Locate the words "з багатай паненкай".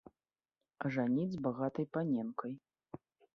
1.33-2.53